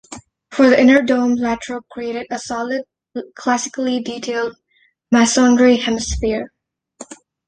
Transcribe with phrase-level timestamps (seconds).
[0.49, 2.85] For the inner dome Latrobe created a solid,
[3.37, 4.55] classically detailed
[5.11, 6.47] masonry hemisphere.